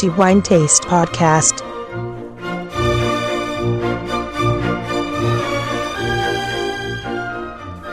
The 0.00 0.08
Wine 0.08 0.40
Taste 0.40 0.84
Podcast. 0.84 1.69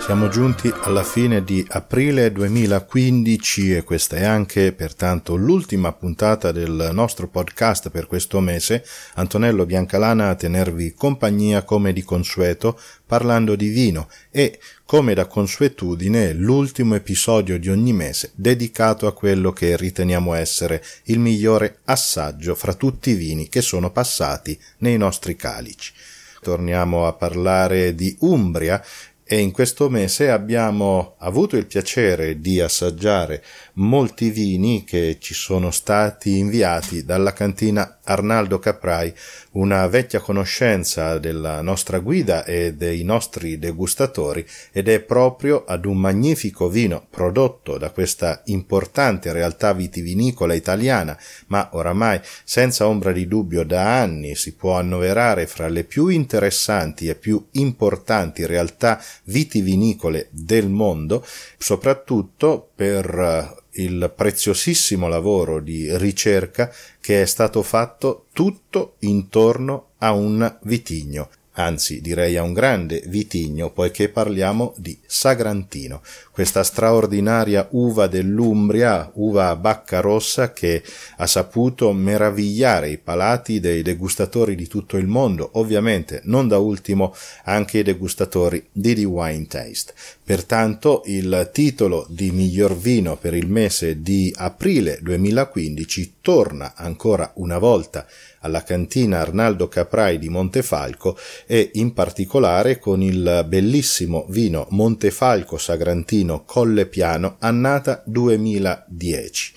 Siamo 0.08 0.30
giunti 0.30 0.74
alla 0.84 1.04
fine 1.04 1.44
di 1.44 1.66
aprile 1.68 2.32
2015 2.32 3.76
e 3.76 3.84
questa 3.84 4.16
è 4.16 4.24
anche 4.24 4.72
pertanto 4.72 5.36
l'ultima 5.36 5.92
puntata 5.92 6.54
del 6.54 6.92
nostro 6.94 7.28
podcast 7.28 7.90
per 7.90 8.08
questo 8.08 8.40
mese. 8.40 8.86
Antonello 9.16 9.66
Biancalana 9.66 10.30
a 10.30 10.36
tenervi 10.36 10.94
compagnia 10.94 11.64
come 11.64 11.92
di 11.92 12.04
consueto 12.04 12.80
parlando 13.06 13.58
di 13.58 13.68
vino 13.68 14.08
e 14.32 14.62
come 14.86 15.14
da 15.14 15.26
consuetudine 15.26 16.32
l'ultimo 16.32 16.96
episodio 16.96 17.60
di 17.60 17.68
ogni 17.68 17.92
mese 17.92 18.32
dedicato 18.34 19.08
a 19.08 19.14
quello 19.14 19.52
che 19.52 19.76
riteniamo 19.76 20.34
essere 20.36 20.82
il 21.08 21.20
migliore 21.20 21.80
assaggio 21.84 22.56
fra 22.56 22.74
tutti 22.74 23.10
i 23.10 23.16
vini 23.16 23.50
che 23.50 23.60
sono 23.60 23.92
passati 23.92 24.58
nei 24.78 24.96
nostri 24.96 25.36
calici 25.36 25.92
torniamo 26.40 27.08
a 27.08 27.14
parlare 27.14 27.94
di 27.94 28.16
Umbria 28.20 28.82
e 29.28 29.40
in 29.40 29.52
questo 29.52 29.90
mese 29.90 30.32
abbiamo 30.32 31.16
avuto 31.20 31.58
il 31.58 31.66
piacere 31.66 32.40
di 32.40 32.62
assaggiare 32.62 33.44
molti 33.78 34.30
vini 34.30 34.84
che 34.84 35.18
ci 35.20 35.34
sono 35.34 35.72
stati 35.72 36.38
inviati 36.38 37.04
dalla 37.04 37.34
cantina 37.34 38.00
Arnaldo 38.04 38.60
Caprai, 38.60 39.14
una 39.52 39.86
vecchia 39.88 40.20
conoscenza 40.20 41.18
della 41.18 41.62
nostra 41.62 42.00
guida 42.00 42.46
e 42.46 42.74
dei 42.74 43.04
nostri 43.04 43.60
degustatori 43.60 44.46
ed 44.72 44.88
è 44.88 45.00
proprio 45.02 45.66
ad 45.66 45.86
un 45.86 45.98
magnifico 45.98 46.70
vino 46.70 47.06
prodotto 47.10 47.78
da 47.78 47.92
questa 47.92 48.42
importante 48.46 49.32
realtà 49.34 49.74
vitivinicola 49.74 50.54
italiana, 50.54 51.18
ma 51.48 51.70
oramai 51.74 52.20
senza 52.44 52.88
ombra 52.88 53.12
di 53.12 53.28
dubbio 53.28 53.64
da 53.64 54.00
anni 54.00 54.36
si 54.36 54.56
può 54.56 54.78
annoverare 54.78 55.48
fra 55.48 55.68
le 55.68 55.84
più 55.84 56.08
interessanti 56.08 57.10
e 57.10 57.16
più 57.16 57.46
importanti 57.52 58.46
realtà 58.46 59.02
vitivinicole 59.26 60.30
del 60.32 60.70
mondo, 60.70 61.26
soprattutto 61.58 62.67
per 62.78 63.66
il 63.72 64.14
preziosissimo 64.16 65.08
lavoro 65.08 65.60
di 65.60 65.98
ricerca 65.98 66.72
che 67.02 67.24
è 67.24 67.26
stato 67.26 67.64
fatto 67.64 68.26
tutto 68.34 68.98
intorno 69.00 69.94
a 69.98 70.12
un 70.12 70.58
vitigno, 70.62 71.28
anzi 71.54 72.02
direi 72.02 72.38
a 72.38 72.44
un 72.44 72.54
grande 72.54 73.02
vitigno, 73.08 73.72
poiché 73.72 74.10
parliamo 74.10 74.76
di 74.78 74.96
Sagrantino, 75.04 76.04
questa 76.32 76.62
straordinaria 76.62 77.68
uva 77.72 78.06
dell'Umbria, 78.06 79.10
uva 79.16 79.50
a 79.50 79.56
bacca 79.56 80.00
rossa 80.00 80.54
che 80.54 80.84
ha 81.18 81.26
saputo 81.26 81.92
meravigliare 81.94 82.90
i 82.90 83.00
palati 83.00 83.60
dei 83.60 83.82
degustatori 83.82 84.54
di 84.54 84.68
tutto 84.68 84.98
il 84.98 85.08
mondo, 85.08 85.50
ovviamente 85.54 86.22
non 86.26 86.48
da 86.48 86.60
ultimo 86.60 87.16
anche 87.46 87.80
i 87.80 87.84
degustatori 87.84 88.68
di 88.72 88.94
The 88.94 89.06
Wine 89.06 89.48
Taste. 89.48 89.96
Pertanto 90.28 91.04
il 91.06 91.52
titolo 91.54 92.06
di 92.10 92.32
miglior 92.32 92.78
vino 92.78 93.16
per 93.16 93.34
il 93.34 93.48
mese 93.48 94.02
di 94.02 94.30
aprile 94.36 95.00
2015 95.02 96.16
torna 96.20 96.74
ancora 96.76 97.32
una 97.36 97.58
volta 97.58 98.06
alla 98.40 98.62
cantina 98.62 99.20
Arnaldo 99.20 99.70
Caprai 99.70 100.20
di 100.20 100.28
Montefalco 100.28 101.18
e 101.46 101.72
in 101.76 101.94
particolare 101.94 102.78
con 102.78 103.02
il 103.02 103.46
bellissimo 103.48 104.26
vino 104.28 104.68
Montefalco 104.72 105.58
Sagrantino 105.58 106.44
Colle 106.44 106.88
Piano 106.88 107.38
annata 107.40 108.04
2010. 108.06 109.54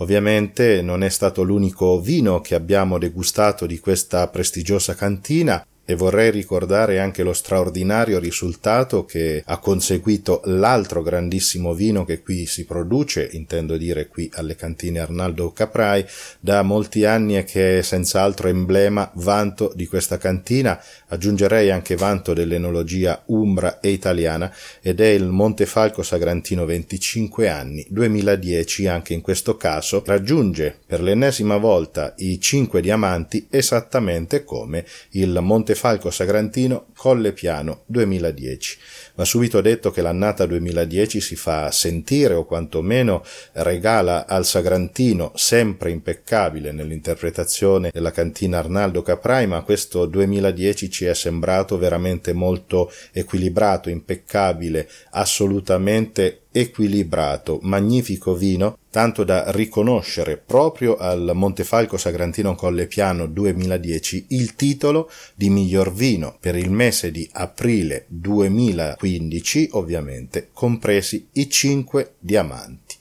Ovviamente 0.00 0.82
non 0.82 1.02
è 1.02 1.08
stato 1.08 1.42
l'unico 1.42 1.98
vino 1.98 2.42
che 2.42 2.54
abbiamo 2.54 2.98
degustato 2.98 3.64
di 3.64 3.78
questa 3.78 4.28
prestigiosa 4.28 4.94
cantina, 4.94 5.64
e 5.90 5.96
vorrei 5.96 6.30
ricordare 6.30 7.00
anche 7.00 7.24
lo 7.24 7.32
straordinario 7.32 8.20
risultato 8.20 9.04
che 9.04 9.42
ha 9.44 9.58
conseguito 9.58 10.40
l'altro 10.44 11.02
grandissimo 11.02 11.74
vino 11.74 12.04
che 12.04 12.22
qui 12.22 12.46
si 12.46 12.64
produce, 12.64 13.28
intendo 13.32 13.76
dire 13.76 14.06
qui 14.06 14.30
alle 14.34 14.54
cantine 14.54 15.00
Arnaldo 15.00 15.50
Caprai, 15.50 16.06
da 16.38 16.62
molti 16.62 17.04
anni 17.04 17.36
e 17.36 17.42
che 17.42 17.78
è 17.78 17.82
senz'altro 17.82 18.46
emblema, 18.46 19.10
vanto 19.14 19.72
di 19.74 19.88
questa 19.88 20.16
cantina, 20.16 20.80
aggiungerei 21.08 21.72
anche 21.72 21.96
vanto 21.96 22.34
dell'enologia 22.34 23.24
umbra 23.26 23.80
e 23.80 23.88
italiana 23.88 24.54
ed 24.80 25.00
è 25.00 25.08
il 25.08 25.24
Montefalco 25.24 26.04
Sagrantino 26.04 26.66
25 26.66 27.48
anni, 27.48 27.84
2010 27.88 28.86
anche 28.86 29.12
in 29.12 29.22
questo 29.22 29.56
caso 29.56 30.04
raggiunge 30.06 30.78
per 30.86 31.02
l'ennesima 31.02 31.56
volta 31.56 32.14
i 32.18 32.40
5 32.40 32.80
diamanti 32.80 33.48
esattamente 33.50 34.44
come 34.44 34.84
il 35.10 35.36
Montefalco 35.40 35.78
Falco 35.80 36.12
Sagrantino 36.12 36.88
Colle 37.00 37.32
Piano 37.32 37.84
2010. 37.86 38.76
Va 39.14 39.24
subito 39.24 39.62
detto 39.62 39.90
che 39.90 40.02
l'annata 40.02 40.44
2010 40.44 41.18
si 41.22 41.34
fa 41.34 41.70
sentire 41.70 42.34
o 42.34 42.44
quantomeno 42.44 43.24
regala 43.52 44.26
al 44.26 44.44
Sagrantino 44.44 45.32
sempre 45.34 45.92
impeccabile 45.92 46.72
nell'interpretazione 46.72 47.88
della 47.90 48.10
cantina 48.10 48.58
Arnaldo 48.58 49.00
Caprai, 49.00 49.46
ma 49.46 49.62
questo 49.62 50.04
2010 50.04 50.90
ci 50.90 51.06
è 51.06 51.14
sembrato 51.14 51.78
veramente 51.78 52.34
molto 52.34 52.92
equilibrato, 53.12 53.88
impeccabile, 53.88 54.86
assolutamente 55.12 56.42
equilibrato, 56.52 57.60
magnifico 57.62 58.34
vino, 58.34 58.76
tanto 58.90 59.22
da 59.22 59.52
riconoscere 59.52 60.36
proprio 60.36 60.96
al 60.96 61.30
Montefalco 61.32 61.96
Sagrantino 61.96 62.56
Colle 62.56 62.88
Piano 62.88 63.26
2010 63.26 64.26
il 64.30 64.56
titolo 64.56 65.08
di 65.36 65.48
miglior 65.48 65.92
vino 65.92 66.36
per 66.40 66.56
il 66.56 66.70
mese 66.70 66.89
di 67.10 67.28
aprile 67.32 68.04
2015, 68.08 69.68
ovviamente 69.72 70.48
compresi 70.52 71.28
i 71.32 71.48
cinque 71.48 72.14
diamanti. 72.18 72.98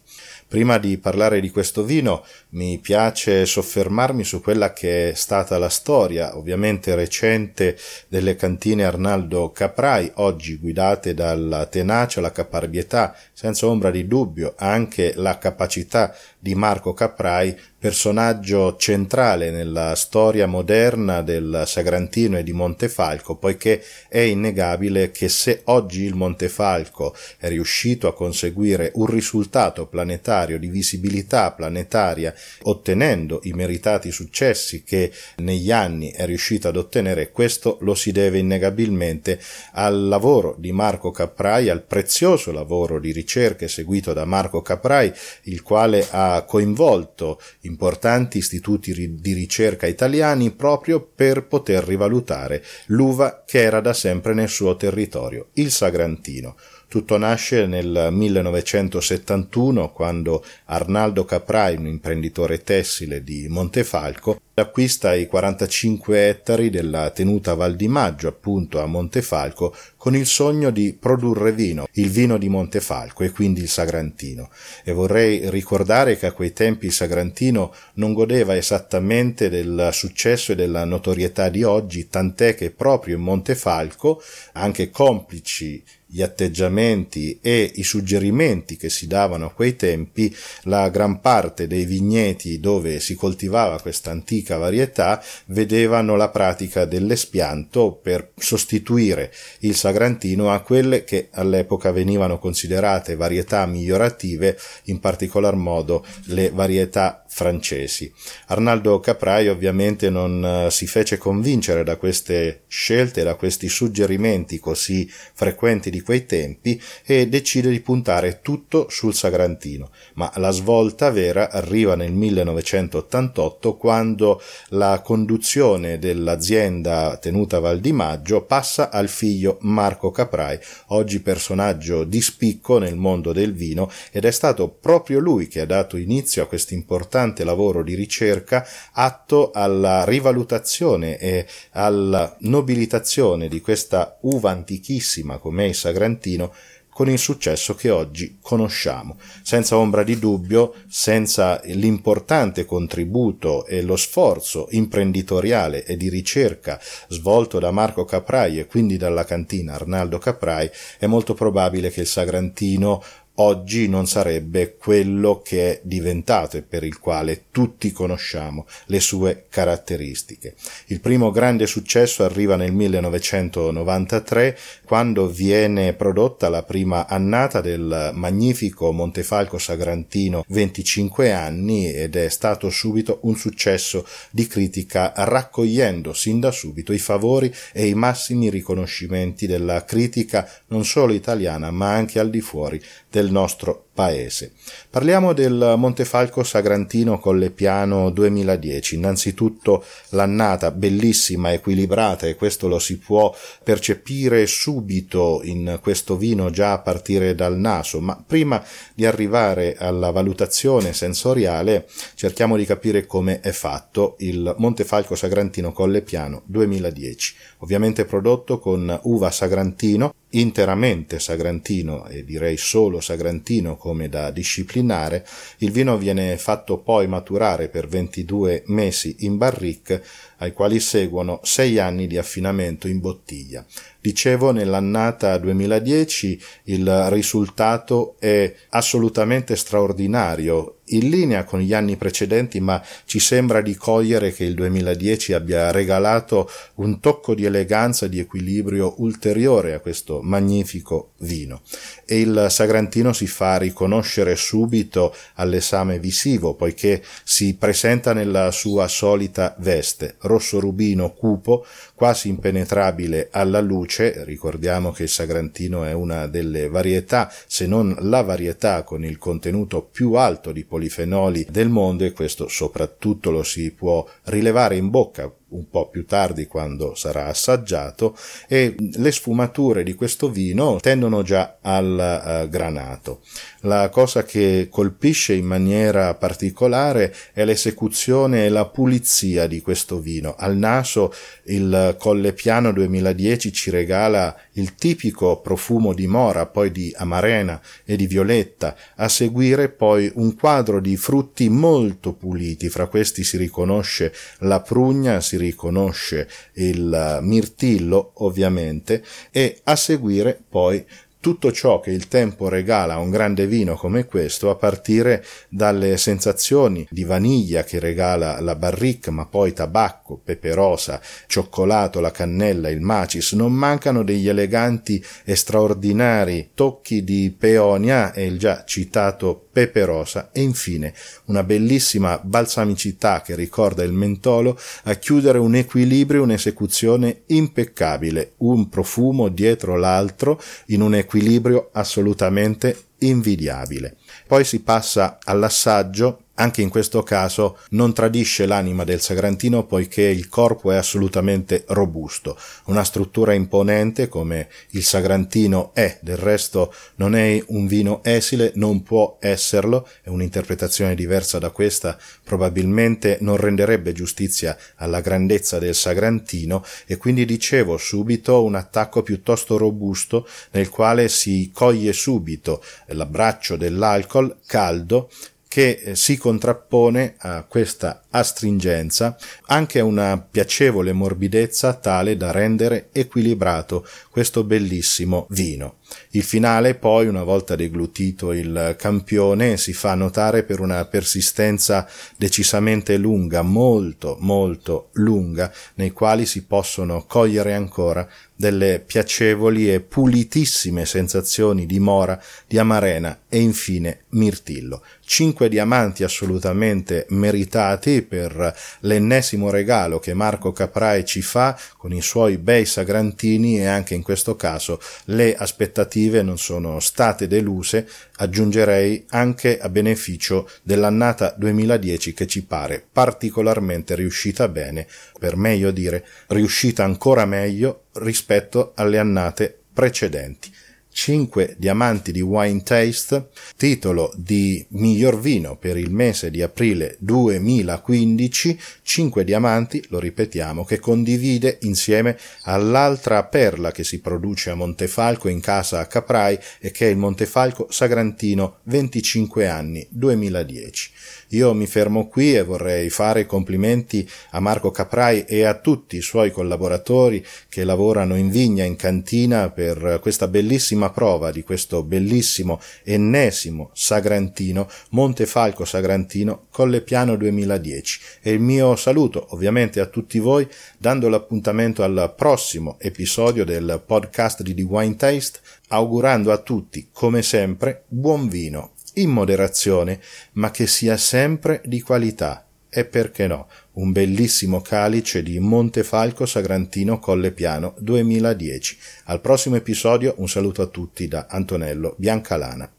Prima 0.50 0.80
di 0.80 0.98
parlare 0.98 1.42
di 1.42 1.52
questo 1.52 1.84
vino 1.84 2.26
mi 2.54 2.80
piace 2.80 3.46
soffermarmi 3.46 4.24
su 4.24 4.42
quella 4.42 4.74
che 4.74 5.12
è 5.12 5.14
stata 5.14 5.60
la 5.60 5.70
storia, 5.70 6.36
ovviamente 6.36 6.96
recente, 6.96 7.78
delle 8.08 8.36
cantine 8.36 8.84
Arnaldo 8.84 9.52
Caprai, 9.52 10.12
oggi 10.16 10.58
guidate 10.58 11.14
dalla 11.14 11.68
tenacia, 11.68 12.20
la 12.20 12.32
caparbietà, 12.32 13.16
senza 13.32 13.68
ombra 13.68 13.92
di 13.92 14.08
dubbio 14.08 14.56
anche 14.58 15.14
la 15.18 15.38
capacità 15.38 16.16
di 16.40 16.56
Marco 16.56 16.94
Caprai, 16.94 17.56
personaggio 17.80 18.76
centrale 18.76 19.52
nella 19.52 19.96
storia 19.96 20.48
moderna 20.48 21.22
del 21.22 21.64
Sagrantino 21.66 22.38
e 22.38 22.44
di 22.44 22.52
Montefalco, 22.52 23.38
poiché 23.38 23.82
è 24.10 24.20
innegabile 24.20 25.12
che 25.12 25.30
se 25.30 25.62
oggi 25.66 26.04
il 26.04 26.14
Montefalco 26.14 27.16
è 27.38 27.48
riuscito 27.48 28.10
a 28.10 28.14
conseguire 28.14 28.92
un 28.96 29.06
risultato 29.06 29.88
planetario 29.88 30.60
di 30.60 30.68
visibilità 30.68 31.52
planetaria, 31.54 32.34
ottenendo 32.64 33.40
i 33.44 33.54
meritati 33.54 34.12
successi 34.12 34.84
che 34.84 35.12
negli 35.38 35.72
anni 35.72 36.12
è 36.12 36.26
riuscito 36.26 36.68
ad 36.68 36.76
ottenere, 36.76 37.32
questo 37.32 37.78
lo 37.82 37.96
si 37.96 38.12
deve 38.12 38.40
innegabilmente 38.40 39.40
al 39.72 40.08
lavoro 40.10 40.56
di 40.58 40.74
Marco 40.74 41.12
Caprai, 41.12 41.70
al 41.70 41.84
prezioso 41.84 42.52
lavoro 42.52 43.00
di 43.00 43.14
ricerca 43.14 43.68
seguito 43.70 44.12
da 44.12 44.26
Marco 44.26 44.62
Caprai, 44.62 45.12
il 45.44 45.62
quale 45.62 46.06
ha 46.10 46.44
coinvolto 46.46 47.40
importanti 47.70 48.40
istituti 48.40 49.16
di 49.16 49.34
ricerca 49.34 49.86
italiani 49.86 50.52
proprio 50.52 51.00
per 51.02 51.46
poter 51.46 51.84
rivalutare 51.84 52.64
l'uva 52.88 53.44
che 53.46 53.62
era 53.62 53.80
da 53.80 53.94
sempre 53.94 54.34
nel 54.34 54.50
suo 54.50 54.76
territorio, 54.76 55.50
il 55.54 55.72
Sagrantino. 55.72 56.56
Tutto 56.90 57.20
nasce 57.20 57.68
nel 57.68 58.08
1971 58.10 59.92
quando 59.92 60.44
Arnaldo 60.66 61.24
Caprai, 61.24 61.76
un 61.76 61.86
imprenditore 61.86 62.64
tessile 62.64 63.24
di 63.24 63.48
Montefalco, 63.48 64.42
acquista 64.56 65.14
i 65.14 65.28
45 65.28 66.28
ettari 66.28 66.72
della 66.72 67.12
tenuta 67.12 67.54
Val 67.54 67.76
di 67.76 67.88
Maggio, 67.88 68.28
appunto 68.28 68.82
a 68.82 68.88
Montefalco, 68.88 69.76
con 69.98 70.16
il 70.16 70.26
sogno 70.26 70.72
di 70.72 70.98
produrre 71.00 71.52
vino, 71.52 71.88
il 71.92 72.10
vino 72.10 72.40
di 72.40 72.50
Montefalco 72.50 73.24
e 73.24 73.30
quindi 73.30 73.62
il 73.62 73.70
Sagrantino. 73.70 74.50
E 74.84 74.92
vorrei 74.92 75.48
ricordare 75.52 76.18
che 76.18 76.26
a 76.26 76.32
quei 76.32 76.54
tempi 76.54 76.88
il 76.88 76.92
Sagrantino 76.92 77.72
non 77.94 78.14
godeva 78.14 78.56
esattamente 78.56 79.48
del 79.50 79.90
successo 79.92 80.54
e 80.54 80.56
della 80.56 80.86
notorietà 80.86 81.50
di 81.50 81.62
oggi, 81.62 82.08
tant'è 82.08 82.56
che 82.56 82.72
proprio 82.72 83.16
in 83.16 83.22
Montefalco, 83.22 84.24
anche 84.54 84.90
complici 84.90 85.84
gli 86.12 86.24
atteggiamenti 86.24 87.38
e 87.40 87.72
i 87.76 87.84
suggerimenti 87.84 88.78
che 88.78 88.90
si 88.90 89.06
davano 89.06 89.46
a 89.46 89.52
quei 89.52 89.76
tempi, 89.76 90.36
la 90.64 90.90
gran 90.90 91.22
parte 91.22 91.68
dei 91.68 91.86
vigneti 91.86 92.60
dove 92.60 93.00
si 93.00 93.14
coltivava 93.14 93.80
questa 93.80 94.10
antica 94.10 94.58
varietà 94.58 95.24
vedevano 95.46 96.16
la 96.16 96.30
pratica 96.30 96.86
dell'espianto 96.86 98.00
per 98.02 98.32
sostituire 98.36 99.32
il 99.60 99.76
sagrantino 99.76 100.52
a 100.52 100.62
quelle 100.62 101.04
che 101.04 101.30
all'epoca 101.32 101.92
venivano 101.92 102.40
considerate 102.40 103.16
varietà 103.16 103.66
migliorative, 103.68 104.58
in 104.86 105.00
particolar 105.00 105.56
modo 105.56 106.04
le 106.26 106.50
varietà 106.50 107.24
francesi. 107.40 108.12
Arnaldo 108.48 109.00
Caprai 109.00 109.48
ovviamente 109.48 110.10
non 110.10 110.44
eh, 110.44 110.72
si 110.72 110.88
fece 110.88 111.18
convincere 111.18 111.86
da 111.86 111.96
queste 111.96 112.64
scelte, 112.68 113.24
da 113.24 113.36
questi 113.36 113.70
suggerimenti 113.70 114.60
così 114.60 115.10
frequenti 115.10 115.90
di 115.90 116.02
quei 116.02 116.26
tempi 116.26 116.82
e 117.06 117.30
decide 117.30 117.70
di 117.70 117.80
puntare 117.80 118.42
tutto 118.42 118.88
sul 118.90 119.14
Sagrantino, 119.14 119.92
ma 120.16 120.30
la 120.36 120.52
svolta 120.52 121.12
vera 121.12 121.50
arriva 121.50 121.96
nel 121.96 122.12
1988 122.12 123.78
quando 123.78 124.42
la 124.70 125.02
conduzione 125.02 125.98
dell'azienda 125.98 127.18
tenuta 127.22 127.58
a 127.58 127.62
Val 127.62 127.80
di 127.80 127.94
Maggio 127.94 128.44
passa 128.44 128.90
al 128.92 129.08
figlio 129.08 129.60
Marco 129.62 130.12
Caprai, 130.12 130.60
oggi 130.88 131.22
personaggio 131.22 132.04
di 132.04 132.20
spicco 132.20 132.80
nel 132.80 132.98
mondo 132.98 133.32
del 133.32 133.54
vino 133.54 133.90
ed 134.12 134.26
è 134.26 134.32
stato 134.32 134.68
proprio 134.68 135.20
lui 135.20 135.48
che 135.48 135.62
ha 135.62 135.66
dato 135.66 135.96
inizio 135.96 136.44
a 136.44 136.48
questo 136.48 136.74
importante 136.74 137.28
lavoro 137.44 137.84
di 137.84 137.96
ricerca 137.96 138.66
atto 138.92 139.52
alla 139.52 140.04
rivalutazione 140.06 141.18
e 141.18 141.46
alla 141.72 142.36
nobilitazione 142.40 143.48
di 143.48 143.62
questa 143.62 144.18
uva 144.22 144.52
antichissima 144.52 145.38
come 145.38 145.68
il 145.68 145.76
Sagrantino 145.76 146.54
con 147.00 147.10
il 147.10 147.18
successo 147.18 147.76
che 147.76 147.90
oggi 147.90 148.40
conosciamo. 148.42 149.18
Senza 149.42 149.78
ombra 149.78 150.04
di 150.04 150.20
dubbio, 150.20 150.74
senza 150.90 151.62
l'importante 151.64 152.66
contributo 152.66 153.66
e 153.66 153.82
lo 153.82 153.96
sforzo 153.96 154.68
imprenditoriale 154.72 155.86
e 155.86 155.96
di 155.96 156.10
ricerca 156.10 156.78
svolto 157.08 157.58
da 157.58 157.72
Marco 157.72 158.04
Caprai 158.04 158.60
e 158.60 158.66
quindi 158.66 158.98
dalla 158.98 159.24
cantina 159.24 159.76
Arnaldo 159.76 160.18
Caprai, 160.18 160.70
è 160.98 161.06
molto 161.06 161.34
probabile 161.34 161.90
che 161.90 162.02
il 162.02 162.06
Sagrantino 162.06 163.02
oggi 163.42 163.88
non 163.88 164.06
sarebbe 164.08 164.76
quello 164.76 165.42
che 165.44 165.72
è 165.72 165.80
diventato 165.84 166.58
e 166.58 166.62
per 166.62 166.84
il 166.84 167.00
quale 167.00 167.44
tutti 167.52 167.92
conosciamo 167.92 168.66
le 168.86 169.00
sue 169.00 169.46
caratteristiche. 169.50 170.56
Il 170.88 171.00
primo 171.00 171.32
grande 171.32 171.66
successo 171.66 172.24
arriva 172.24 172.56
nel 172.56 172.74
1993 172.74 174.58
quando 174.86 175.28
viene 175.28 175.94
prodotta 175.94 176.50
la 176.50 176.64
prima 176.64 177.08
annata 177.08 177.62
del 177.62 178.12
magnifico 178.14 178.92
Montefalco 178.92 179.58
Sagrantino 179.58 180.44
25 180.48 181.32
anni 181.32 181.94
ed 181.94 182.16
è 182.16 182.30
stato 182.30 182.70
subito 182.70 183.20
un 183.22 183.36
successo 183.36 184.06
di 184.32 184.48
critica 184.48 185.14
raccogliendo 185.16 186.14
sin 186.14 186.40
da 186.40 186.52
subito 186.52 186.92
i 186.92 187.00
favori 187.00 187.54
e 187.72 187.88
i 187.88 187.94
massimi 187.94 188.50
riconoscimenti 188.50 189.48
della 189.48 189.86
critica 189.86 190.50
non 190.68 190.84
solo 190.84 191.14
italiana 191.14 191.72
ma 191.72 191.94
anche 191.94 192.20
al 192.20 192.30
di 192.30 192.42
fuori 192.42 192.82
del 193.10 193.29
nostro 193.32 193.88
paese. 193.94 194.54
Parliamo 194.90 195.34
del 195.34 195.74
Montefalco 195.78 196.44
Sagrantino 196.44 197.20
Collepiano 197.20 198.10
2010. 198.12 198.96
Innanzitutto 198.96 199.84
l'annata 200.12 200.72
bellissima, 200.72 201.52
equilibrata 201.52 202.26
e 202.26 202.36
questo 202.36 202.68
lo 202.68 202.80
si 202.80 202.98
può 202.98 203.36
percepire 203.64 204.46
subito 204.48 205.42
in 205.44 205.80
questo 205.82 206.16
vino 206.16 206.50
già 206.50 206.72
a 206.72 206.80
partire 206.80 207.36
dal 207.36 207.58
naso, 207.58 208.00
ma 208.00 208.22
prima 208.26 208.64
di 208.94 209.06
arrivare 209.06 209.76
alla 209.78 210.12
valutazione 210.12 210.94
sensoriale 210.94 211.88
cerchiamo 212.16 212.56
di 212.56 212.66
capire 212.66 213.06
come 213.06 213.42
è 213.42 213.52
fatto 213.52 214.16
il 214.20 214.56
Montefalco 214.58 215.16
Sagrantino 215.16 215.74
Collepiano 215.74 216.44
2010. 216.46 217.36
Ovviamente 217.60 218.06
prodotto 218.06 218.60
con 218.60 218.98
uva 219.04 219.30
Sagrantino 219.30 220.14
interamente 220.32 221.20
sagrantino 221.20 222.08
e 222.08 222.24
direi 222.24 222.58
solo 222.58 223.00
sagrantino 223.00 223.78
come 223.78 224.10
da 224.10 224.30
disciplinare, 224.32 225.26
il 225.60 225.72
vino 225.72 225.98
viene 225.98 226.38
fatto 226.38 226.78
poi 226.78 227.08
maturare 227.08 227.70
per 227.70 227.88
22 227.88 228.64
mesi 228.68 229.18
in 229.20 229.38
barrique 229.38 230.04
ai 230.38 230.54
quali 230.54 230.80
seguono 230.80 231.40
6 231.44 231.80
anni 231.80 232.08
di 232.08 232.18
affinamento 232.18 232.88
in 232.88 233.00
bottiglia. 233.00 233.66
Dicevo, 234.00 234.52
nell'annata 234.52 235.38
2010 235.38 236.42
il 236.66 237.10
risultato 237.10 238.16
è 238.20 238.54
assolutamente 238.70 239.56
straordinario, 239.56 240.79
in 240.90 241.10
linea 241.10 241.44
con 241.44 241.60
gli 241.60 241.74
anni 241.74 241.96
precedenti, 241.96 242.60
ma 242.60 242.82
ci 243.06 243.20
sembra 243.20 243.62
di 243.62 243.76
cogliere 243.76 244.32
che 244.32 244.44
il 244.44 244.54
2010 244.54 245.34
abbia 245.34 245.72
regalato 245.72 246.50
un 246.76 247.00
tocco 247.00 247.36
di 247.36 247.46
eleganza 247.46 248.06
e 248.06 248.10
di 248.10 248.20
equilibrio 248.20 248.96
ulteriore 248.98 249.74
a 249.74 249.80
questo 249.80 250.22
magnifico 250.22 251.12
vino. 251.20 251.62
E 252.06 252.20
il 252.20 252.48
Sagrantino 252.50 253.14
si 253.14 253.28
fa 253.28 253.58
riconoscere 253.58 254.36
subito 254.36 255.16
all'esame 255.36 256.00
visivo, 256.00 256.56
poiché 256.56 257.04
si 257.24 257.56
presenta 257.56 258.14
nella 258.14 258.52
sua 258.52 258.88
solita 258.88 259.56
veste, 259.60 260.16
rosso 260.22 260.60
rubino 260.60 261.14
cupo, 261.14 261.66
quasi 262.00 262.30
impenetrabile 262.30 263.28
alla 263.30 263.60
luce, 263.60 264.24
ricordiamo 264.24 264.94
che 264.94 265.04
il 265.04 265.10
Sagrantino 265.10 265.84
è 265.84 265.92
una 265.92 266.28
delle 266.28 266.70
varietà, 266.70 267.30
se 267.46 267.68
non 267.68 267.94
la 268.00 268.22
varietà 268.22 268.84
con 268.84 269.04
il 269.04 269.18
contenuto 269.18 269.82
più 269.84 270.14
alto 270.14 270.54
di 270.54 270.64
polifenoli 270.64 271.46
del 271.50 271.68
mondo 271.68 272.06
e 272.06 272.14
questo 272.14 272.48
soprattutto 272.48 273.32
lo 273.32 273.44
si 273.44 273.74
può 273.74 274.08
rilevare 274.24 274.78
in 274.78 274.90
bocca 274.90 275.30
un 275.50 275.70
po' 275.70 275.90
più 275.90 276.06
tardi 276.06 276.46
quando 276.48 276.96
sarà 276.96 277.28
assaggiato 277.28 278.16
e 278.48 278.76
le 278.78 279.12
sfumature 279.12 279.84
di 279.84 279.94
questo 279.94 280.30
vino 280.30 280.78
tendono 280.80 281.22
già 281.22 281.58
al 281.62 282.44
uh, 282.46 282.50
granato. 282.50 283.22
La 283.62 283.90
cosa 283.90 284.24
che 284.24 284.68
colpisce 284.70 285.34
in 285.34 285.46
maniera 285.46 286.14
particolare 286.16 287.14
è 287.34 287.44
l'esecuzione 287.44 288.46
e 288.46 288.50
la 288.50 288.66
pulizia 288.66 289.48
di 289.48 289.62
questo 289.62 290.00
vino. 290.00 290.36
Al 290.38 290.56
naso 290.56 291.14
il 291.46 291.96
Colle 292.00 292.34
Piano 292.34 292.72
2010 292.72 293.52
ci 293.52 293.70
regala 293.70 294.36
il 294.60 294.76
tipico 294.76 295.40
profumo 295.42 295.94
di 295.94 296.08
mora, 296.08 296.46
poi 296.46 296.72
di 296.72 296.94
amarena 296.96 297.62
e 297.86 297.96
di 297.96 298.08
violetta, 298.08 298.76
a 298.96 299.08
seguire 299.08 299.70
poi 299.70 300.12
un 300.16 300.36
quadro 300.36 300.80
di 300.80 300.98
frutti 300.98 301.50
molto 301.50 302.14
puliti, 302.14 302.70
fra 302.70 302.88
questi 302.88 303.24
si 303.24 303.38
riconosce 303.38 304.14
la 304.40 304.62
prugna, 304.62 305.22
si 305.22 305.38
riconosce 305.38 306.28
il 306.54 307.20
mirtillo 307.22 308.12
ovviamente 308.16 309.04
e 309.32 309.60
a 309.64 309.76
seguire 309.76 310.40
poi 310.48 310.86
tutto 311.22 311.52
ciò 311.52 311.82
che 311.82 311.92
il 311.92 312.08
tempo 312.08 312.48
regala 312.48 312.94
a 312.94 313.00
un 313.00 313.10
grande 313.10 313.46
vino 313.46 313.76
come 313.76 314.06
questo, 314.06 314.50
a 314.50 314.56
partire 314.56 315.24
dalle 315.50 315.98
sensazioni 315.98 316.88
di 316.90 317.04
vaniglia 317.04 317.64
che 317.64 317.80
regala 317.80 318.40
la 318.40 318.56
barrique, 318.56 319.12
ma 319.12 319.26
poi 319.26 319.52
tabacco, 319.52 320.20
pepe 320.24 320.54
rosa, 320.54 321.02
cioccolato, 321.28 322.00
la 322.00 322.12
cannella, 322.12 322.70
il 322.70 322.80
macis, 322.80 323.34
non 323.34 323.52
mancano 323.52 324.04
degli 324.04 324.30
eleganti 324.30 325.04
e 325.26 325.36
straordinari 325.36 326.52
tocchi 326.54 327.04
di 327.04 327.36
peonia 327.38 328.14
e 328.14 328.26
il 328.26 328.40
già 328.40 328.64
citato 328.66 329.48
pepe 329.52 329.84
rosa. 329.84 330.30
E 330.32 330.42
infine 330.42 330.94
una 331.26 331.44
bellissima 331.44 332.20
balsamicità 332.24 333.22
che 333.22 333.36
ricorda 333.36 333.84
il 333.84 333.92
mentolo 333.92 334.58
a 334.84 334.94
chiudere 334.96 335.38
un 335.38 335.56
equilibrio, 335.56 336.24
un'esecuzione 336.24 337.24
impeccabile, 337.28 338.34
un 338.38 338.70
profumo 338.70 339.28
dietro 339.28 339.76
l'altro 339.76 340.42
in 340.68 340.82
un 340.82 340.96
equilibrio 341.10 341.70
assolutamente 341.74 342.84
invidiabile. 343.00 343.98
Poi 344.28 344.44
si 344.44 344.62
passa 344.62 345.18
all'assaggio 345.24 346.26
anche 346.40 346.62
in 346.62 346.70
questo 346.70 347.04
caso 347.04 347.58
non 347.72 347.94
tradisce 347.94 348.46
l'anima 348.46 348.84
del 348.86 349.02
Sagrantino 349.02 349.66
poiché 349.66 350.04
il 350.04 350.30
corpo 350.30 350.72
è 350.72 350.78
assolutamente 350.78 351.66
robusto, 351.68 352.38
una 352.66 352.84
struttura 352.84 353.34
imponente 353.34 354.08
come 354.08 354.48
il 354.72 354.84
Sagrantino 354.84 355.72
è, 355.74 356.00
del 356.02 356.18
resto 356.18 356.74
non 356.96 357.16
è 357.16 357.44
un 357.48 357.68
vino 357.68 358.02
esile, 358.04 358.54
non 358.56 358.84
può 358.84 359.18
esserlo, 359.20 359.88
è 360.02 360.08
un'interpretazione 360.10 360.96
diversa 360.96 361.40
da 361.40 361.50
questa, 361.50 361.98
probabilmente 362.24 363.18
non 363.20 363.36
renderebbe 363.36 363.92
giustizia 363.92 364.58
alla 364.76 365.02
grandezza 365.02 365.60
del 365.60 365.76
Sagrantino 365.76 366.64
e 366.86 366.96
quindi 366.98 367.26
dicevo 367.26 367.78
subito 367.78 368.44
un 368.44 368.56
attacco 368.56 369.04
piuttosto 369.04 369.58
robusto 369.58 370.26
nel 370.52 370.70
quale 370.70 371.10
si 371.10 371.52
coglie 371.54 371.92
subito 371.92 372.64
l'abbraccio 372.88 373.58
dell'alcol 373.58 374.38
caldo 374.46 375.10
che 375.50 375.82
eh, 375.84 375.96
si 375.96 376.16
contrappone 376.16 377.16
a 377.18 377.44
questa 377.44 378.04
astringenza 378.12 379.18
anche 379.48 379.80
una 379.80 380.18
piacevole 380.20 380.94
morbidezza 380.94 381.74
tale 381.74 382.16
da 382.16 382.30
rendere 382.30 382.90
equilibrato 382.92 383.86
questo 384.12 384.44
bellissimo 384.44 385.26
vino. 385.32 385.78
Il 386.12 386.22
finale 386.22 386.76
poi, 386.76 387.08
una 387.08 387.24
volta 387.24 387.56
deglutito 387.56 388.32
il 388.32 388.76
campione, 388.78 389.58
si 389.58 389.74
fa 389.74 389.96
notare 389.96 390.44
per 390.44 390.60
una 390.60 390.86
persistenza 390.86 391.88
decisamente 392.16 392.96
lunga, 392.98 393.42
molto 393.42 394.18
molto 394.20 394.90
lunga, 394.94 395.52
nei 395.76 395.90
quali 395.92 396.28
si 396.28 396.44
possono 396.44 397.06
cogliere 397.08 397.56
ancora 397.56 398.08
delle 398.40 398.80
piacevoli 398.80 399.70
e 399.70 399.82
pulitissime 399.82 400.86
sensazioni 400.86 401.66
di 401.66 401.78
mora, 401.78 402.18
di 402.48 402.58
amarena 402.58 403.24
e 403.28 403.42
infine 403.42 404.04
mirtillo. 404.12 404.82
Cinque 405.04 405.50
diamanti 405.50 406.06
assolutamente 406.06 407.06
meritati 407.10 408.02
per 408.02 408.56
l'ennesimo 408.82 409.50
regalo 409.50 410.00
che 410.00 410.14
Marco 410.14 410.54
Caprai 410.54 411.04
ci 411.04 411.22
fa 411.22 411.60
con 411.76 411.92
i 411.92 412.02
suoi 412.02 412.38
bei 412.38 412.64
sagrantini 412.64 413.60
e 413.60 413.66
anche 413.66 413.94
in 413.94 414.04
questo 414.04 414.38
caso 414.38 414.80
le 415.06 415.36
aspettative 415.36 416.22
non 416.22 416.38
sono 416.38 416.80
state 416.80 417.28
deluse, 417.28 417.90
aggiungerei 418.20 419.04
anche 419.10 419.60
a 419.60 419.68
beneficio 419.68 420.50
dell'annata 420.62 421.36
2010 421.38 422.14
che 422.14 422.26
ci 422.26 422.46
pare 422.46 422.82
particolarmente 422.90 423.96
riuscita 423.96 424.48
bene, 424.48 424.88
per 425.20 425.36
meglio 425.36 425.72
dire 425.72 426.06
riuscita 426.28 426.86
ancora 426.86 427.26
meglio 427.26 427.84
rispetto 427.94 428.74
alle 428.76 428.98
annate 428.98 429.58
precedenti. 429.74 430.52
5 430.92 431.56
diamanti 431.58 432.12
di 432.12 432.22
Wine 432.22 432.62
Taste, 432.64 433.30
titolo 433.56 434.12
di 434.16 434.66
miglior 434.70 435.20
vino 435.20 435.56
per 435.56 435.78
il 435.78 435.92
mese 435.92 436.30
di 436.30 436.42
aprile 436.42 436.98
2015, 437.00 438.60
5 438.82 439.24
diamanti, 439.24 439.84
lo 439.90 440.00
ripetiamo, 440.00 440.66
che 440.66 440.80
condivide 440.80 441.60
insieme 441.62 442.18
all'altra 442.44 443.24
perla 443.26 443.72
che 443.72 443.84
si 443.84 444.02
produce 444.02 444.50
a 444.50 444.56
Montefalco 444.56 445.30
in 445.30 445.40
casa 445.40 445.80
a 445.80 445.86
Caprai 445.86 446.38
e 446.60 446.72
che 446.72 446.88
è 446.88 446.90
il 446.90 446.98
Montefalco 446.98 447.68
Sagrantino 447.70 448.58
25 448.64 449.48
anni 449.48 449.88
2010. 449.90 450.92
Io 451.34 451.54
mi 451.54 451.68
fermo 451.68 452.08
qui 452.08 452.36
e 452.36 452.44
vorrei 452.44 452.90
fare 452.90 453.28
complimenti 453.28 454.10
a 454.32 454.40
Marco 454.40 454.72
Caprai 454.72 455.26
e 455.26 455.44
a 455.44 455.54
tutti 455.60 455.98
i 455.98 456.02
suoi 456.02 456.32
collaboratori 456.32 457.24
che 457.48 457.64
lavorano 457.64 458.16
in 458.16 458.30
vigna, 458.30 458.64
in 458.64 458.76
cantina 458.76 459.52
per 459.52 460.00
questa 460.02 460.28
bellissima 460.28 460.79
prova 460.88 461.32
di 461.32 461.44
questo 461.44 461.84
bellissimo 461.84 462.62
ennesimo 462.86 463.72
Sagrantino, 463.74 464.70
Montefalco 464.92 465.66
Sagrantino 465.66 466.46
Collepiano 466.50 467.18
2010. 467.18 468.00
E 468.22 468.32
il 468.32 468.40
mio 468.40 468.78
saluto 468.78 469.28
ovviamente 469.32 469.82
a 469.82 469.88
tutti 469.88 470.20
voi, 470.20 470.48
dando 470.78 471.10
l'appuntamento 471.10 471.84
al 471.84 472.14
prossimo 472.16 472.78
episodio 472.80 473.44
del 473.44 473.84
podcast 473.86 474.42
di 474.42 474.54
The 474.54 474.64
Wine 474.64 474.96
Taste, 474.96 475.40
augurando 475.68 476.32
a 476.32 476.38
tutti, 476.38 476.88
come 476.94 477.22
sempre, 477.22 477.84
buon 477.90 478.30
vino 478.30 478.76
in 478.94 479.10
moderazione, 479.10 480.00
ma 480.34 480.52
che 480.52 480.68
sia 480.68 480.96
sempre 480.96 481.62
di 481.66 481.82
qualità. 481.82 482.49
E 482.70 482.86
perché 482.86 483.26
no, 483.28 483.48
un 483.74 483.92
bellissimo 483.92 484.62
calice 484.62 485.24
di 485.24 485.40
Montefalco 485.40 486.26
Sagrantino 486.26 487.00
Colle 487.00 487.32
Piano 487.32 487.74
2010. 487.80 488.78
Al 489.06 489.22
prossimo 489.22 489.56
episodio 489.56 490.14
un 490.18 490.30
saluto 490.30 490.62
a 490.62 490.68
tutti 490.68 491.08
da 491.08 491.26
Antonello 491.30 491.96
Biancalana. 491.98 492.72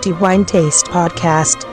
The 0.00 0.10
Wine 0.18 0.44
Taste 0.44 0.90
Podcast 0.90 1.71